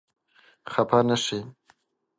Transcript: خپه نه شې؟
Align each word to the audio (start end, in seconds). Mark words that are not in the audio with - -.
خپه 0.71 0.99
نه 1.07 1.17
شې؟ 1.23 1.39